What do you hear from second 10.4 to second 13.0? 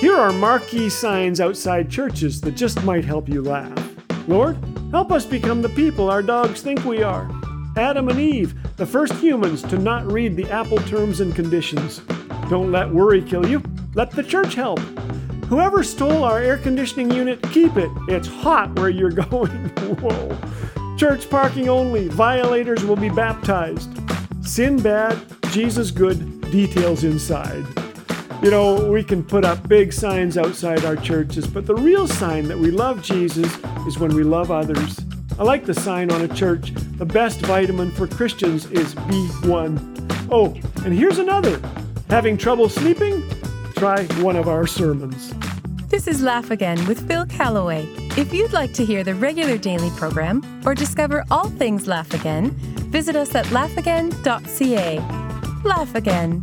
Apple terms and conditions. Don't let